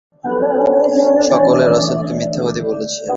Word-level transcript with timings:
ওরা 1.03 1.29
সকলেই 1.29 1.69
রসূলগণকে 1.69 2.13
মিথ্যাবাদী 2.19 2.61
বলেছে। 2.69 3.01